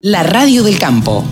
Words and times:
La 0.00 0.22
radio 0.22 0.62
del 0.62 0.78
campo. 0.78 1.24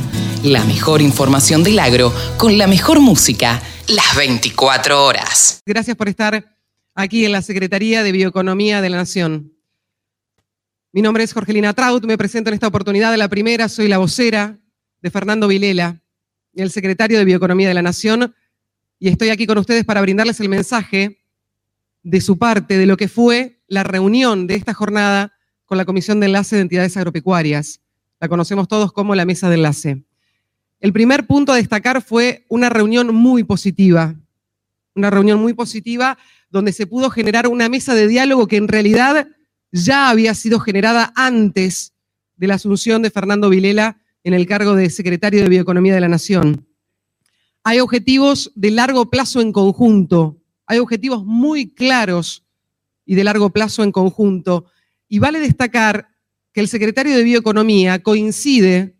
La 0.42 0.64
mejor 0.64 1.00
información 1.00 1.62
del 1.62 1.78
agro 1.78 2.12
con 2.36 2.58
la 2.58 2.66
mejor 2.66 2.98
música 2.98 3.62
las 3.86 4.16
24 4.16 5.04
horas. 5.04 5.62
Gracias 5.64 5.96
por 5.96 6.08
estar 6.08 6.52
aquí 6.92 7.24
en 7.24 7.30
la 7.30 7.42
Secretaría 7.42 8.02
de 8.02 8.10
Bioeconomía 8.10 8.80
de 8.80 8.90
la 8.90 8.96
Nación. 8.96 9.52
Mi 10.90 11.00
nombre 11.00 11.22
es 11.22 11.32
Jorgelina 11.32 11.74
Traut, 11.74 12.04
me 12.06 12.18
presento 12.18 12.50
en 12.50 12.54
esta 12.54 12.66
oportunidad 12.66 13.12
de 13.12 13.18
la 13.18 13.28
primera, 13.28 13.68
soy 13.68 13.86
la 13.86 13.98
vocera 13.98 14.58
de 15.00 15.10
Fernando 15.12 15.46
Vilela, 15.46 16.02
el 16.52 16.72
secretario 16.72 17.18
de 17.18 17.24
Bioeconomía 17.24 17.68
de 17.68 17.74
la 17.74 17.82
Nación, 17.82 18.34
y 18.98 19.10
estoy 19.10 19.28
aquí 19.28 19.46
con 19.46 19.58
ustedes 19.58 19.84
para 19.84 20.00
brindarles 20.00 20.40
el 20.40 20.48
mensaje 20.48 21.20
de 22.02 22.20
su 22.20 22.36
parte 22.36 22.78
de 22.78 22.86
lo 22.86 22.96
que 22.96 23.06
fue 23.06 23.60
la 23.68 23.84
reunión 23.84 24.48
de 24.48 24.56
esta 24.56 24.74
jornada 24.74 25.34
con 25.66 25.78
la 25.78 25.84
Comisión 25.84 26.18
de 26.18 26.26
Enlace 26.26 26.56
de 26.56 26.62
Entidades 26.62 26.96
Agropecuarias 26.96 27.80
la 28.20 28.28
conocemos 28.28 28.68
todos 28.68 28.92
como 28.92 29.14
la 29.14 29.24
mesa 29.24 29.48
de 29.48 29.56
enlace. 29.56 30.04
El 30.80 30.92
primer 30.92 31.26
punto 31.26 31.52
a 31.52 31.56
destacar 31.56 32.02
fue 32.02 32.44
una 32.48 32.68
reunión 32.68 33.14
muy 33.14 33.44
positiva, 33.44 34.14
una 34.94 35.10
reunión 35.10 35.40
muy 35.40 35.54
positiva 35.54 36.18
donde 36.50 36.72
se 36.72 36.86
pudo 36.86 37.10
generar 37.10 37.48
una 37.48 37.68
mesa 37.68 37.94
de 37.94 38.08
diálogo 38.08 38.46
que 38.46 38.56
en 38.56 38.68
realidad 38.68 39.28
ya 39.72 40.08
había 40.10 40.34
sido 40.34 40.60
generada 40.60 41.12
antes 41.16 41.92
de 42.36 42.46
la 42.46 42.54
asunción 42.54 43.02
de 43.02 43.10
Fernando 43.10 43.50
Vilela 43.50 43.98
en 44.24 44.34
el 44.34 44.46
cargo 44.46 44.74
de 44.74 44.90
secretario 44.90 45.42
de 45.42 45.48
Bioeconomía 45.48 45.94
de 45.94 46.00
la 46.00 46.08
Nación. 46.08 46.66
Hay 47.64 47.80
objetivos 47.80 48.52
de 48.54 48.70
largo 48.70 49.10
plazo 49.10 49.40
en 49.40 49.52
conjunto, 49.52 50.40
hay 50.66 50.78
objetivos 50.78 51.24
muy 51.24 51.72
claros 51.74 52.44
y 53.04 53.14
de 53.14 53.24
largo 53.24 53.50
plazo 53.50 53.82
en 53.84 53.92
conjunto. 53.92 54.66
Y 55.08 55.20
vale 55.20 55.38
destacar 55.38 56.08
que 56.56 56.62
el 56.62 56.68
secretario 56.68 57.14
de 57.14 57.22
Bioeconomía 57.22 58.02
coincide 58.02 58.96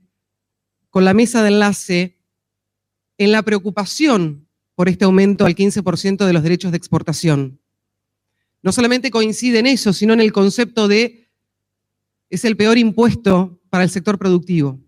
con 0.91 1.07
la 1.07 1.15
mesa 1.15 1.43
de 1.43 1.49
enlace 1.49 2.19
en 3.17 3.33
la 3.33 3.43
preocupación 3.45 4.47
por 4.75 4.91
este 4.91 5.07
aumento 5.07 5.47
al 5.47 5.55
15% 5.55 6.27
de 6.27 6.33
los 6.35 6.43
derechos 6.43 6.71
de 6.71 6.77
exportación. 6.77 7.59
No 8.61 8.73
solamente 8.73 9.11
coincide 9.11 9.61
en 9.61 9.69
eso, 9.69 9.95
sino 9.95 10.13
en 10.13 10.21
el 10.21 10.35
concepto 10.35 10.87
de 10.87 11.31
es 12.29 12.45
el 12.45 12.59
peor 12.59 12.77
impuesto 12.77 13.59
para 13.71 13.85
el 13.85 13.89
sector 13.89 14.19
productivo. 14.19 14.79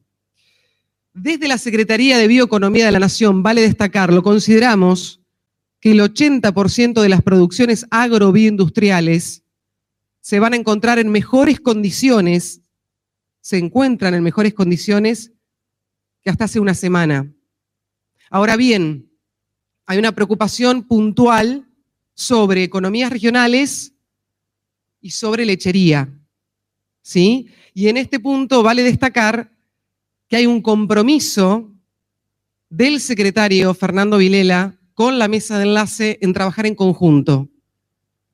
Desde 1.14 1.48
la 1.48 1.56
Secretaría 1.56 2.18
de 2.18 2.28
Bioeconomía 2.28 2.84
de 2.84 2.92
la 2.92 2.98
Nación, 2.98 3.42
vale 3.42 3.62
destacarlo, 3.62 4.22
consideramos 4.22 5.22
que 5.80 5.92
el 5.92 6.00
80% 6.00 7.00
de 7.00 7.08
las 7.08 7.22
producciones 7.22 7.86
agrobioindustriales 7.90 9.42
se 10.20 10.40
van 10.40 10.52
a 10.52 10.56
encontrar 10.56 10.98
en 10.98 11.08
mejores 11.10 11.60
condiciones, 11.60 12.62
se 13.40 13.58
encuentran 13.58 14.14
en 14.14 14.22
mejores 14.22 14.54
condiciones 14.54 15.32
que 16.20 16.30
hasta 16.30 16.44
hace 16.44 16.60
una 16.60 16.74
semana. 16.74 17.32
Ahora 18.30 18.56
bien, 18.56 19.10
hay 19.86 19.98
una 19.98 20.12
preocupación 20.12 20.82
puntual 20.82 21.66
sobre 22.14 22.62
economías 22.62 23.10
regionales 23.10 23.94
y 25.00 25.10
sobre 25.10 25.46
lechería. 25.46 26.12
¿Sí? 27.00 27.48
Y 27.72 27.88
en 27.88 27.96
este 27.96 28.20
punto 28.20 28.62
vale 28.62 28.82
destacar 28.82 29.50
que 30.28 30.36
hay 30.36 30.46
un 30.46 30.60
compromiso 30.60 31.72
del 32.68 33.00
secretario 33.00 33.72
Fernando 33.72 34.18
Vilela 34.18 34.78
con 34.92 35.18
la 35.18 35.28
mesa 35.28 35.58
de 35.58 35.64
enlace 35.64 36.18
en 36.20 36.32
trabajar 36.32 36.66
en 36.66 36.74
conjunto, 36.74 37.48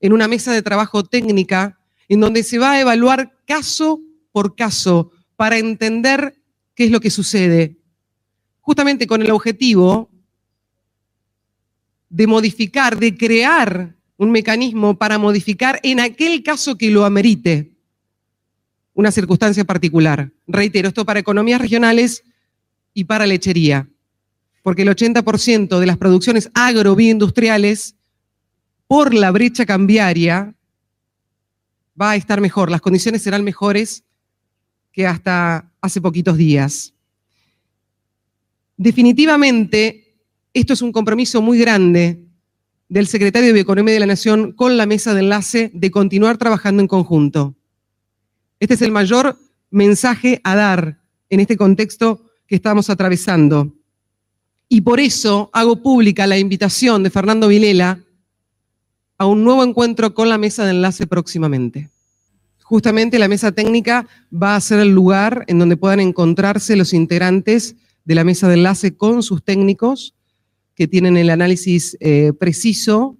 en 0.04 0.12
una 0.12 0.28
mesa 0.28 0.52
de 0.52 0.60
trabajo 0.60 1.02
técnica 1.02 1.78
en 2.10 2.20
donde 2.20 2.42
se 2.42 2.58
va 2.58 2.72
a 2.72 2.80
evaluar 2.82 3.38
caso 3.46 4.02
por 4.32 4.54
caso 4.54 5.12
para 5.34 5.56
entender 5.56 6.38
qué 6.74 6.84
es 6.84 6.90
lo 6.90 7.00
que 7.00 7.08
sucede, 7.08 7.78
justamente 8.60 9.06
con 9.06 9.22
el 9.22 9.30
objetivo 9.30 10.10
de 12.10 12.26
modificar, 12.26 12.98
de 12.98 13.16
crear 13.16 13.96
un 14.18 14.30
mecanismo 14.30 14.98
para 14.98 15.16
modificar 15.16 15.80
en 15.82 16.00
aquel 16.00 16.42
caso 16.42 16.76
que 16.76 16.90
lo 16.90 17.06
amerite 17.06 17.72
una 18.92 19.10
circunstancia 19.10 19.64
particular. 19.64 20.30
Reitero, 20.46 20.88
esto 20.88 21.06
para 21.06 21.20
economías 21.20 21.62
regionales 21.62 22.24
y 22.92 23.04
para 23.04 23.26
lechería, 23.26 23.88
porque 24.62 24.82
el 24.82 24.88
80% 24.88 25.78
de 25.78 25.86
las 25.86 25.96
producciones 25.96 26.50
agrobioindustriales, 26.52 27.96
por 28.86 29.14
la 29.14 29.30
brecha 29.30 29.66
cambiaria, 29.66 30.54
va 32.00 32.12
a 32.12 32.16
estar 32.16 32.40
mejor, 32.40 32.70
las 32.70 32.80
condiciones 32.80 33.22
serán 33.22 33.44
mejores 33.44 34.04
que 34.92 35.06
hasta 35.06 35.70
hace 35.80 36.00
poquitos 36.00 36.36
días. 36.36 36.94
Definitivamente, 38.76 40.16
esto 40.52 40.72
es 40.72 40.82
un 40.82 40.92
compromiso 40.92 41.40
muy 41.42 41.58
grande 41.58 42.24
del 42.88 43.06
secretario 43.06 43.48
de 43.48 43.54
Bioeconomía 43.54 43.94
de 43.94 44.00
la 44.00 44.06
Nación 44.06 44.52
con 44.52 44.76
la 44.76 44.86
mesa 44.86 45.14
de 45.14 45.20
enlace 45.20 45.70
de 45.74 45.90
continuar 45.90 46.38
trabajando 46.38 46.80
en 46.80 46.88
conjunto. 46.88 47.54
Este 48.60 48.74
es 48.74 48.82
el 48.82 48.92
mayor 48.92 49.38
mensaje 49.70 50.40
a 50.44 50.54
dar 50.54 51.00
en 51.28 51.40
este 51.40 51.56
contexto 51.56 52.30
que 52.46 52.54
estamos 52.54 52.90
atravesando. 52.90 53.74
Y 54.68 54.82
por 54.82 55.00
eso 55.00 55.50
hago 55.52 55.82
pública 55.82 56.26
la 56.26 56.38
invitación 56.38 57.02
de 57.02 57.10
Fernando 57.10 57.48
Vilela 57.48 58.03
a 59.18 59.26
un 59.26 59.44
nuevo 59.44 59.62
encuentro 59.62 60.14
con 60.14 60.28
la 60.28 60.38
mesa 60.38 60.64
de 60.64 60.70
enlace 60.70 61.06
próximamente. 61.06 61.90
Justamente 62.62 63.18
la 63.18 63.28
mesa 63.28 63.52
técnica 63.52 64.06
va 64.32 64.56
a 64.56 64.60
ser 64.60 64.80
el 64.80 64.94
lugar 64.94 65.44
en 65.48 65.58
donde 65.58 65.76
puedan 65.76 66.00
encontrarse 66.00 66.76
los 66.76 66.92
integrantes 66.94 67.76
de 68.04 68.14
la 68.14 68.24
mesa 68.24 68.48
de 68.48 68.54
enlace 68.54 68.96
con 68.96 69.22
sus 69.22 69.44
técnicos 69.44 70.14
que 70.74 70.88
tienen 70.88 71.16
el 71.16 71.30
análisis 71.30 71.96
eh, 72.00 72.32
preciso 72.38 73.16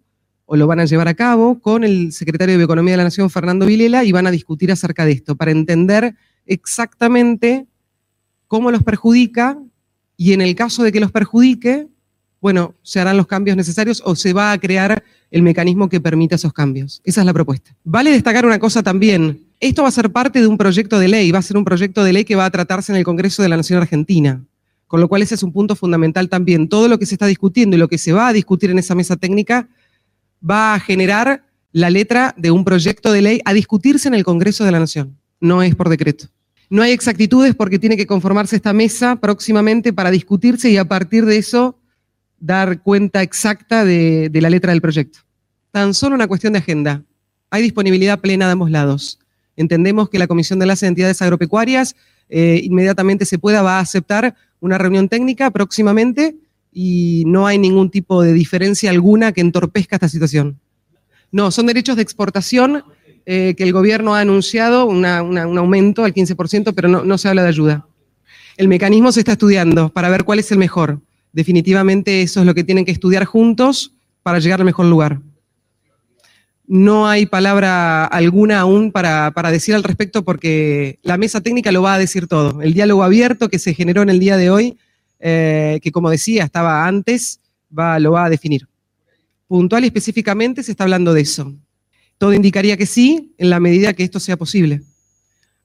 o 0.47 0.57
lo 0.57 0.67
van 0.67 0.81
a 0.81 0.85
llevar 0.85 1.09
a 1.09 1.15
cabo 1.15 1.61
con 1.61 1.85
el 1.85 2.13
secretario 2.13 2.55
de 2.55 2.59
Bioeconomía 2.59 2.95
de 2.95 2.99
la 2.99 3.05
Nación, 3.05 3.31
Fernando 3.31 3.65
Vilela, 3.65 4.05
y 4.05 4.13
van 4.13 4.27
a 4.27 4.31
discutir 4.31 4.71
acerca 4.71 5.07
de 5.07 5.13
esto 5.13 5.37
para 5.37 5.51
entender 5.51 6.15
exactamente 6.47 7.67
cómo 8.47 8.71
los 8.71 8.83
perjudica 8.83 9.59
y 10.17 10.33
en 10.33 10.41
el 10.41 10.55
caso 10.55 10.83
de 10.83 10.93
que 10.93 11.01
los 11.01 11.11
perjudique, 11.11 11.89
bueno, 12.41 12.75
se 12.83 13.01
harán 13.01 13.17
los 13.17 13.27
cambios 13.27 13.57
necesarios 13.57 14.03
o 14.05 14.15
se 14.17 14.33
va 14.33 14.53
a 14.53 14.59
crear 14.59 15.03
el 15.35 15.43
mecanismo 15.43 15.89
que 15.89 16.01
permita 16.01 16.37
esos 16.37 16.53
cambios. 16.53 17.03
Esa 17.05 17.23
es 17.23 17.27
la 17.27 17.33
propuesta. 17.33 17.75
Vale 17.83 18.13
destacar 18.13 18.47
una 18.47 18.61
cosa 18.61 18.85
también. 18.85 19.41
Esto 19.59 19.83
va 19.83 19.89
a 19.89 19.91
ser 19.91 20.13
parte 20.13 20.41
de 20.41 20.47
un 20.47 20.57
proyecto 20.57 20.97
de 21.01 21.09
ley, 21.09 21.33
va 21.33 21.41
a 21.41 21.43
ser 21.43 21.57
un 21.57 21.65
proyecto 21.65 22.05
de 22.05 22.13
ley 22.13 22.25
que 22.25 22.37
va 22.37 22.45
a 22.45 22.51
tratarse 22.51 22.93
en 22.93 22.99
el 22.99 23.05
Congreso 23.05 23.43
de 23.43 23.49
la 23.49 23.57
Nación 23.57 23.83
Argentina. 23.83 24.45
Con 24.87 25.01
lo 25.01 25.09
cual 25.09 25.23
ese 25.23 25.35
es 25.35 25.43
un 25.43 25.53
punto 25.53 25.75
fundamental 25.75 26.29
también. 26.29 26.69
Todo 26.69 26.87
lo 26.87 27.01
que 27.01 27.07
se 27.07 27.17
está 27.17 27.27
discutiendo 27.27 27.75
y 27.75 27.81
lo 27.81 27.89
que 27.89 27.99
se 27.99 28.13
va 28.13 28.29
a 28.29 28.33
discutir 28.33 28.71
en 28.71 28.79
esa 28.79 28.95
mesa 28.95 29.17
técnica 29.17 29.69
va 30.49 30.75
a 30.75 30.79
generar 30.79 31.43
la 31.73 31.91
letra 31.91 32.33
de 32.39 32.53
un 32.53 32.65
proyecto 32.65 33.11
de 33.11 33.23
ley 33.23 33.41
a 33.45 33.53
discutirse 33.55 34.07
en 34.07 34.15
el 34.15 34.23
Congreso 34.23 34.65
de 34.65 34.71
la 34.71 34.79
Nación. 34.79 35.19
No 35.41 35.65
es 35.65 35.75
por 35.75 35.89
decreto. 35.89 36.27
No 36.71 36.81
hay 36.83 36.93
exactitudes 36.93 37.57
porque 37.57 37.81
tiene 37.81 37.97
que 37.97 38.07
conformarse 38.07 38.55
esta 38.55 38.73
mesa 38.73 39.17
próximamente 39.17 39.93
para 39.93 40.13
discutirse 40.13 40.71
y 40.71 40.77
a 40.77 40.85
partir 40.85 41.25
de 41.27 41.39
eso 41.39 41.77
dar 42.45 42.83
cuenta 42.83 43.23
exacta 43.23 43.85
de, 43.87 44.31
la 44.35 44.51
letra 44.51 44.73
del 44.73 44.83
proyecto. 44.83 45.21
Tan 45.71 45.95
solo 45.95 46.15
una 46.15 46.29
cuestión 46.29 46.53
de 46.53 46.59
agenda. 46.59 47.03
Hay 47.51 47.63
disponibilidad 47.63 48.21
plena 48.21 48.47
de 48.47 48.53
ambos 48.53 48.71
lados. 48.71 49.19
Entendemos 49.57 50.11
que 50.11 50.19
la 50.19 50.27
Comisión 50.27 50.59
de 50.59 50.67
las 50.67 50.83
Entidades 50.83 51.23
Agropecuarias 51.23 51.97
eh, 52.29 52.61
inmediatamente 52.63 53.25
se 53.25 53.39
pueda, 53.39 53.63
va 53.63 53.79
a 53.79 53.81
aceptar 53.81 54.35
una 54.61 54.77
reunión 54.77 55.09
técnica 55.09 55.51
próximamente 55.51 56.37
y 56.71 57.25
no 57.27 57.47
hay 57.47 57.57
ningún 57.57 57.91
tipo 57.91 58.23
de 58.23 58.35
diferencia 58.35 58.91
alguna 58.91 59.33
que 59.33 59.41
entorpezca 59.41 59.97
esta 59.97 60.09
situación. 60.09 60.61
No, 61.33 61.51
son 61.51 61.67
derechos 61.67 61.97
de 61.97 62.03
exportación 62.03 62.85
eh, 63.25 63.55
que 63.57 63.65
el 63.65 63.73
gobierno 63.73 64.15
ha 64.15 64.21
anunciado 64.21 64.85
un 64.87 65.07
aumento 65.07 66.05
al 66.05 66.13
15%, 66.13 66.75
pero 66.75 66.89
no 66.89 67.19
se 67.19 67.29
habla 67.29 67.43
de 67.43 67.49
ayuda. 67.49 67.87
El 68.59 68.69
mecanismo 68.69 69.13
se 69.13 69.21
está 69.21 69.33
estudiando 69.33 69.89
para 69.89 70.11
ver 70.11 70.25
cuál 70.25 70.41
es 70.41 70.53
el 70.53 70.59
mejor 70.59 71.01
definitivamente 71.35 72.23
eso 72.23 72.41
es 72.41 72.47
lo 72.47 72.55
que 72.55 72.65
tienen 72.65 72.85
que 72.85 72.93
estudiar 72.93 73.25
juntos 73.25 73.93
para 74.23 74.39
llegar 74.39 74.61
al 74.61 74.65
mejor 74.65 74.87
lugar. 74.87 75.21
No 76.67 77.07
hay 77.07 77.27
palabra 77.27 78.07
alguna 78.07 78.61
aún 78.61 78.91
para, 78.91 79.33
decir 79.51 79.75
al 79.75 79.83
respecto 79.83 80.25
porque 80.25 80.99
la 81.03 81.19
mesa 81.19 81.43
técnica 81.43 81.73
lo 81.73 81.83
va 81.83 81.95
a 81.95 81.99
decir 81.99 82.27
todo. 82.27 82.63
El 82.63 82.73
diálogo 82.73 83.03
abierto 83.03 83.51
que 83.51 83.59
se 83.59 83.75
generó 83.75 84.01
en 84.01 84.09
el 84.09 84.19
día 84.19 84.39
de 84.39 84.49
hoy, 84.49 84.79
eh, 85.21 85.81
que 85.83 85.93
como 85.93 86.09
decía 86.09 86.45
estaba 86.45 86.87
antes, 86.87 87.41
va, 87.77 87.99
lo 87.99 88.13
va 88.13 88.25
a 88.25 88.31
definir. 88.31 88.67
Puntual 89.47 89.85
y 89.85 89.89
específicamente 89.89 90.63
se 90.63 90.71
está 90.71 90.85
hablando 90.85 91.13
de 91.13 91.21
eso. 91.21 91.53
Todo 92.17 92.33
indicaría 92.33 92.79
que 92.79 92.87
sí, 92.87 93.35
en 93.37 93.51
la 93.51 93.61
medida 93.61 93.93
que 93.93 94.05
esto 94.05 94.21
sea 94.21 94.39
posible 94.39 94.81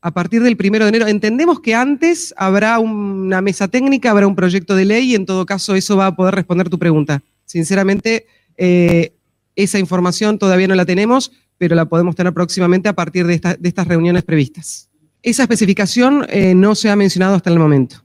a 0.02 0.12
partir 0.12 0.42
del 0.42 0.58
primero 0.58 0.86
de 0.86 0.90
enero. 0.90 1.08
Entendemos 1.08 1.60
que 1.60 1.76
antes 1.76 2.34
habrá 2.38 2.80
una 2.80 3.42
mesa 3.42 3.68
técnica, 3.68 4.12
habrá 4.12 4.28
un 4.28 4.36
proyecto 4.36 4.76
de 4.76 4.86
ley 4.86 5.12
y 5.12 5.16
en 5.16 5.26
todo 5.26 5.46
caso 5.46 5.76
eso 5.76 5.98
va 5.98 6.08
a 6.08 6.16
poder 6.16 6.36
responder 6.36 6.70
tu 6.70 6.80
pregunta. 6.80 7.22
Sinceramente, 7.46 8.26
eh, 8.58 9.14
esa 9.56 9.80
información 9.80 10.40
todavía 10.40 10.68
no 10.68 10.76
la 10.76 10.86
tenemos, 10.86 11.32
pero 11.58 11.76
la 11.76 11.86
podemos 11.86 12.16
tener 12.16 12.34
próximamente 12.34 12.88
a 12.88 12.94
partir 12.94 13.26
de, 13.26 13.42
estas 13.64 13.88
reuniones 13.88 14.24
previstas. 14.24 14.90
Esa 15.22 15.44
especificación 15.44 16.26
eh, 16.30 16.56
no 16.56 16.76
se 16.76 16.90
ha 16.90 16.96
mencionado 16.96 17.36
hasta 17.36 17.50
el 17.50 17.60
momento. 17.60 17.98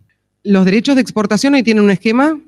Los 0.43 0.64
derechos 0.64 0.96
de 0.96 1.00
exportación 1.00 1.55
hoy 1.55 1.62
tienen 1.62 1.85
un 1.85 1.91
esquema 1.91 2.38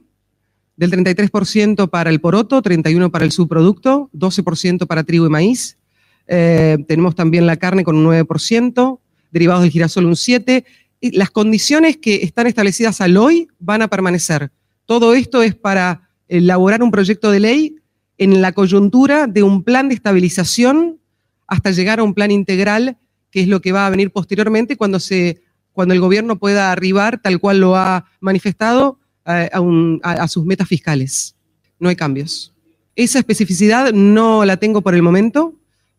del 0.77 0.91
33% 0.91 1.89
para 1.89 2.11
el 2.11 2.21
poroto, 2.21 2.63
31% 2.63 3.11
para 3.11 3.25
el 3.25 3.33
subproducto, 3.33 4.11
12% 4.13 4.87
para 4.87 5.05
trigo 5.05 5.27
y 5.27 5.31
maíz. 5.31 5.79
Eh, 6.27 6.79
tenemos 6.89 7.15
también 7.15 7.47
la 7.47 7.57
carne 7.57 7.85
con 7.85 7.97
un 7.97 8.07
9%, 8.07 8.99
derivados 9.37 9.63
del 9.63 9.71
girasol 9.71 10.07
un 10.07 10.15
7%. 10.15 10.65
Y 10.99 11.11
las 11.11 11.31
condiciones 11.31 11.99
que 11.99 12.23
están 12.23 12.47
establecidas 12.47 13.03
al 13.03 13.19
hoy 13.19 13.49
van 13.59 13.83
a 13.83 13.89
permanecer. 13.89 14.51
Todo 14.87 15.15
esto 15.15 15.43
es 15.43 15.55
para 15.55 16.09
elaborar 16.27 16.83
un 16.83 16.91
proyecto 16.91 17.31
de 17.31 17.41
ley 17.41 17.77
en 18.17 18.41
la 18.41 18.53
coyuntura 18.53 19.27
de 19.27 19.43
un 19.43 19.63
plan 19.63 19.91
de 19.91 19.95
estabilización 19.95 20.99
hasta 21.47 21.71
llegar 21.71 22.01
a 22.01 22.03
un 22.03 22.15
plan 22.15 22.31
integral, 22.31 22.97
que 23.31 23.43
es 23.43 23.49
lo 23.49 23.61
que 23.61 23.73
va 23.73 23.87
a 23.87 23.91
venir 23.91 24.11
posteriormente 24.11 24.77
cuando, 24.77 24.99
el 24.99 26.01
gobierno 26.01 26.39
pueda 26.39 26.73
arribar, 26.73 27.21
tal 27.21 27.39
cual 27.41 27.61
lo 27.61 27.77
ha 27.77 28.07
manifestado, 28.21 28.99
a, 29.25 30.29
sus 30.29 30.47
metas 30.47 30.69
fiscales. 30.69 31.37
No 31.79 31.89
hay 31.89 31.97
cambios. 31.97 32.55
Esa 32.95 33.19
especificidad 33.19 33.93
no 33.93 34.45
la 34.45 34.57
tengo 34.57 34.81
por 34.81 34.95
el 34.95 35.03
momento, 35.03 35.55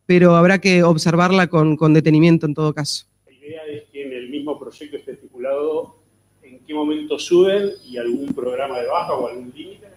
pero 0.07 0.35
habrá 0.35 0.59
que 0.59 0.81
observarla 0.81 1.47
con 1.47 1.93
detenimiento 1.93 2.47
en 2.47 2.55
todo 2.55 2.73
caso. 2.73 3.06
Idea 3.47 3.61
es 3.65 3.83
que 3.91 4.05
en 4.05 4.11
el 4.11 4.29
mismo 4.29 4.59
proyecto 4.59 4.97
esté 4.97 5.11
estipulado 5.13 5.95
en 6.43 6.59
qué 6.59 6.73
momento 6.73 7.17
suben 7.17 7.71
y 7.85 7.97
algún 7.97 8.33
programa 8.33 8.79
de 8.79 8.87
baja 8.87 9.13
o 9.13 9.27
algún 9.27 9.53
límite, 9.55 9.87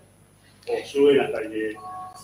o 0.69 0.87
suben 0.87 1.21
hasta 1.21 1.43
que 1.43 1.75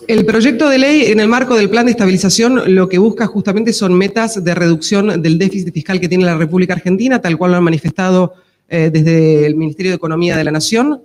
el 0.07 0.25
proyecto 0.25 0.69
de 0.69 0.77
ley 0.77 1.05
en 1.05 1.19
el 1.19 1.27
marco 1.27 1.55
del 1.55 1.69
plan 1.69 1.85
de 1.85 1.91
estabilización 1.91 2.75
lo 2.75 2.87
que 2.87 2.99
busca 2.99 3.25
justamente 3.25 3.73
son 3.73 3.93
metas 3.93 4.43
de 4.43 4.53
reducción 4.53 5.21
del 5.21 5.39
déficit 5.39 5.73
fiscal 5.73 5.99
que 5.99 6.07
tiene 6.07 6.23
la 6.23 6.37
República 6.37 6.73
Argentina, 6.73 7.19
tal 7.19 7.37
cual 7.37 7.51
lo 7.51 7.57
han 7.57 7.63
manifestado 7.63 8.35
eh, 8.69 8.89
desde 8.91 9.45
el 9.47 9.55
Ministerio 9.55 9.91
de 9.91 9.95
Economía 9.95 10.37
de 10.37 10.43
la 10.43 10.51
Nación, 10.51 11.01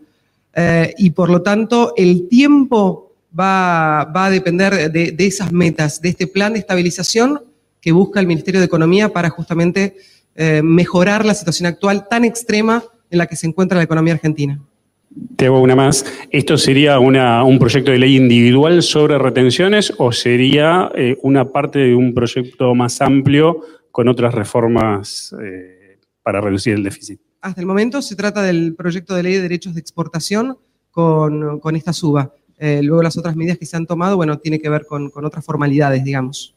eh, 0.55 0.93
y 0.99 1.11
por 1.11 1.31
lo 1.31 1.41
tanto 1.43 1.95
el 1.97 2.29
tiempo 2.29 3.13
va, 3.39 4.03
a 4.03 4.31
depender 4.31 4.93
de, 4.93 5.15
esas 5.19 5.53
metas, 5.53 6.03
de 6.03 6.11
este 6.11 6.27
plan 6.27 6.53
de 6.53 6.59
estabilización 6.59 7.41
que 7.83 7.93
busca 7.93 8.21
el 8.21 8.27
Ministerio 8.27 8.61
de 8.61 8.67
Economía 8.67 9.11
para 9.11 9.29
justamente 9.29 9.97
eh, 10.35 10.63
mejorar 10.63 11.27
la 11.27 11.35
situación 11.35 11.67
actual 11.67 12.09
tan 12.09 12.25
extrema 12.25 12.83
en 13.11 13.19
la 13.19 13.27
que 13.27 13.37
se 13.37 13.47
encuentra 13.47 13.77
la 13.77 13.85
economía 13.85 14.15
argentina. 14.15 14.59
Te 15.37 15.47
hago 15.47 15.61
una 15.61 15.77
más. 15.77 16.07
¿Esto 16.31 16.57
sería 16.57 16.99
un 16.99 17.59
proyecto 17.59 17.91
de 17.91 17.99
ley 17.99 18.17
individual 18.17 18.83
sobre 18.83 19.19
retenciones 19.19 19.93
o 19.99 20.11
sería 20.11 20.91
eh, 20.95 21.19
una 21.23 21.53
parte 21.53 21.81
de 21.81 21.95
un 21.95 22.15
proyecto 22.15 22.75
más 22.75 23.03
amplio 23.03 23.61
con 23.91 24.09
otras 24.09 24.33
reformas 24.33 25.35
eh, 25.43 25.99
para 26.23 26.41
reducir 26.41 26.73
el 26.75 26.83
déficit? 26.83 27.21
Hasta 27.43 27.61
el 27.61 27.67
momento 27.67 28.01
se 28.01 28.17
trata 28.17 28.43
del 28.43 28.75
proyecto 28.75 29.15
de 29.15 29.25
ley 29.25 29.35
de 29.35 29.43
derechos 29.43 29.75
de 29.75 29.81
exportación 29.81 30.57
con, 30.93 31.77
esta 31.77 31.93
suba. 31.93 32.33
Eh, 32.59 32.81
luego 32.83 33.03
las 33.03 33.17
otras 33.19 33.35
medidas 33.35 33.59
que 33.59 33.67
se 33.67 33.77
han 33.77 33.87
tomado, 33.87 34.17
bueno, 34.17 34.39
tiene 34.39 34.61
que 34.61 34.69
ver 34.69 34.87
con, 34.87 35.11
otras 35.15 35.45
formalidades, 35.45 36.05
digamos. 36.05 36.55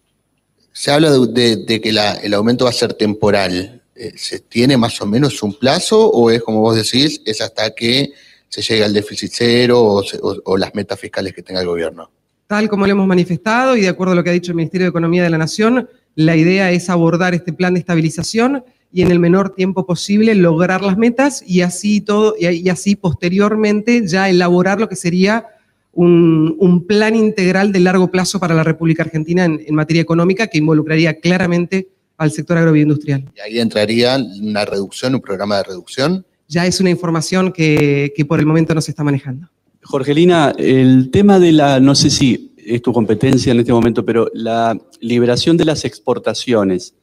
Se 0.78 0.92
habla 0.92 1.10
de, 1.10 1.82
que 1.82 1.90
el 2.24 2.34
aumento 2.34 2.66
va 2.66 2.72
a 2.72 2.74
ser 2.74 2.94
temporal. 2.94 3.82
¿Se 4.18 4.42
tiene 4.42 4.76
más 4.76 5.02
o 5.02 5.06
menos 5.06 5.42
un 5.42 5.54
plazo 5.54 6.10
o 6.10 6.30
es, 6.30 6.44
como 6.44 6.60
vos 6.60 6.76
decís, 6.76 7.22
es 7.26 7.40
hasta 7.40 7.74
que 7.74 8.12
se 8.50 8.62
llega 8.62 8.86
al 8.86 8.94
déficit 8.94 9.32
cero 9.34 10.02
o, 10.44 10.58
las 10.58 10.76
metas 10.76 11.00
fiscales 11.00 11.34
que 11.34 11.42
tenga 11.42 11.62
el 11.62 11.68
gobierno. 11.68 12.12
Tal 12.48 12.68
como 12.68 12.86
lo 12.86 12.92
hemos 12.92 13.08
manifestado 13.08 13.78
y 13.78 13.82
de 13.82 13.88
acuerdo 13.88 14.12
a 14.12 14.16
lo 14.16 14.24
que 14.24 14.32
ha 14.32 14.34
dicho 14.34 14.52
el 14.52 14.58
Ministerio 14.58 14.86
de 14.86 14.90
Economía 14.90 15.24
de 15.24 15.30
la 15.30 15.38
Nación, 15.38 15.90
la 16.16 16.36
idea 16.36 16.72
es 16.72 16.90
abordar 16.90 17.34
este 17.34 17.54
plan 17.54 17.74
de 17.74 17.80
estabilización 17.80 18.66
y 18.92 19.02
en 19.02 19.12
el 19.12 19.20
menor 19.20 19.56
tiempo 19.56 19.86
posible 19.86 20.36
lograr 20.36 20.82
las 20.82 20.98
metas 20.98 21.42
y 21.48 21.62
así 21.62 22.02
todo 22.02 22.36
y 22.38 22.70
así 22.70 22.98
posteriormente 22.98 24.06
ya 24.06 24.30
elaborar 24.30 24.82
lo 24.82 24.90
que 24.90 24.98
sería 24.98 25.48
un, 25.96 26.86
plan 26.88 27.16
integral 27.16 27.72
de 27.72 27.80
largo 27.80 28.12
plazo 28.12 28.40
para 28.40 28.54
la 28.54 28.64
República 28.64 29.04
Argentina 29.04 29.46
en, 29.46 29.62
en 29.66 29.76
materia 29.76 30.02
económica 30.02 30.48
que 30.48 30.60
involucraría 30.60 31.20
claramente 31.20 31.88
al 32.18 32.32
sector 32.32 32.58
agroindustrial. 32.58 33.26
Y 33.36 33.40
ahí 33.40 33.60
entraría 33.60 34.18
una 34.42 34.66
reducción, 34.66 35.16
un 35.16 35.22
programa 35.22 35.58
de 35.58 35.64
reducción 35.64 36.26
ya 36.48 36.66
es 36.66 36.80
una 36.80 36.90
información 36.90 37.52
que, 37.52 38.14
por 38.28 38.40
el 38.40 38.46
momento 38.46 38.74
no 38.74 38.82
se 38.82 38.92
está 38.92 39.04
manejando. 39.04 39.50
Jorgelina, 39.84 40.54
el 40.58 41.10
tema 41.12 41.40
de 41.40 41.52
la, 41.52 41.80
no 41.80 41.96
sé 41.96 42.10
si 42.10 42.54
es 42.58 42.82
tu 42.82 42.92
competencia 42.92 43.52
en 43.52 43.60
este 43.60 43.72
momento, 43.72 44.06
pero 44.06 44.30
la 44.34 44.78
liberación 45.00 45.58
de 45.58 45.66
las 45.66 45.86
exportaciones, 45.86 46.96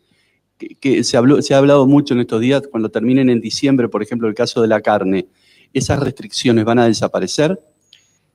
que, 0.81 1.03
se, 1.05 1.17
habló, 1.17 1.43
se 1.43 1.55
ha 1.55 1.59
hablado 1.59 1.87
mucho 1.87 2.15
en 2.15 2.21
estos 2.21 2.41
días, 2.41 2.63
cuando 2.71 2.89
terminen 2.89 3.31
en 3.31 3.41
diciembre, 3.41 3.89
por 3.89 4.03
ejemplo, 4.03 4.29
el 4.29 4.35
caso 4.35 4.63
de 4.63 4.69
la 4.69 4.81
carne, 4.81 5.27
¿esas 5.73 5.99
restricciones 5.99 6.65
van 6.65 6.79
a 6.79 6.87
desaparecer? 6.87 7.59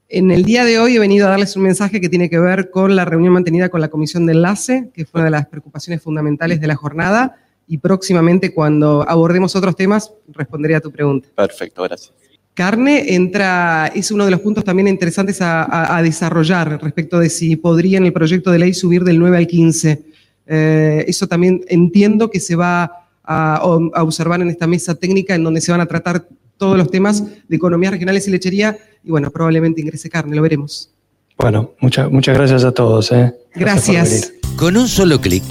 En 0.10 0.32
el 0.32 0.46
día 0.46 0.64
de 0.64 0.80
hoy 0.80 0.96
he 0.96 1.00
venido 1.00 1.28
a 1.28 1.32
darles 1.32 1.58
un 1.58 1.64
mensaje 1.64 2.00
que 2.00 2.08
tiene 2.08 2.30
que 2.30 2.40
ver 2.40 2.70
con 2.70 2.96
la 2.96 3.04
reunión 3.04 3.34
mantenida 3.34 3.68
con 3.68 3.82
la 3.82 3.90
Comisión 3.90 4.26
de 4.26 4.34
Enlace, 4.34 4.90
que 4.94 5.06
fue 5.06 5.20
una 5.20 5.26
de 5.26 5.32
las 5.32 5.48
preocupaciones 5.48 6.02
fundamentales 6.02 6.62
de 6.62 6.68
la 6.68 6.76
jornada 6.76 7.36
y 7.68 7.80
próximamente 7.80 8.54
cuando 8.54 9.04
abordemos 9.08 9.54
otros 9.58 9.76
temas 9.76 10.14
responderé 10.30 10.76
a 10.76 10.80
tu 10.80 10.92
pregunta. 10.92 11.28
Perfecto, 11.36 11.84
gracias. 11.84 12.14
Carne 12.54 13.14
entra, 13.14 13.92
es 13.94 14.10
uno 14.10 14.24
de 14.24 14.32
los 14.32 14.40
puntos 14.40 14.64
también 14.64 14.88
interesantes 14.88 15.40
a, 15.42 16.00
desarrollar 16.02 16.82
respecto 16.82 17.20
de 17.20 17.30
si 17.30 17.58
podría 17.58 17.98
en 17.98 18.06
el 18.06 18.14
proyecto 18.14 18.50
de 18.50 18.60
ley 18.60 18.74
subir 18.74 19.04
del 19.04 19.20
9 19.20 19.38
al 19.38 19.46
15. 19.46 20.02
Eh, 20.48 21.06
eso 21.06 21.28
también 21.28 21.66
entiendo 21.68 22.32
que 22.32 22.40
se 22.40 22.56
va 22.56 23.10
a, 23.24 23.62
observar 23.62 24.42
en 24.42 24.48
esta 24.50 24.68
mesa 24.68 24.96
técnica 24.96 25.36
en 25.36 25.44
donde 25.44 25.60
se 25.60 25.72
van 25.72 25.82
a 25.82 25.86
tratar 25.86 26.26
todos 26.56 26.78
los 26.78 26.90
temas 26.90 27.24
de 27.48 27.56
economías 27.56 27.92
regionales 27.92 28.28
y 28.28 28.32
lechería 28.32 28.78
y 29.08 29.12
bueno, 29.12 29.32
probablemente 29.32 29.80
ingrese 29.80 30.10
carne, 30.10 30.36
lo 30.36 30.42
veremos. 30.42 30.90
Bueno, 31.38 31.72
muchas 31.80 32.12
muchas 32.12 32.36
gracias 32.36 32.64
a 32.66 32.74
todos. 32.74 33.12
Eh. 33.12 33.34
Gracias. 33.56 34.34
Con 34.58 34.76
un 34.76 34.88
solo 34.88 35.22
clic, 35.22 35.44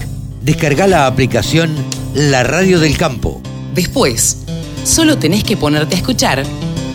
descarga 0.43 0.87
la 0.87 1.06
aplicación 1.06 1.75
la 2.14 2.43
radio 2.43 2.79
del 2.79 2.99
campo. 2.99 3.41
Después, 3.75 4.44
solo 4.85 5.17
tenés 5.19 5.44
que 5.44 5.56
ponerte 5.56 5.94
a 5.94 5.99
escuchar 5.99 6.44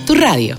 tu 0.05 0.13
radio. 0.13 0.57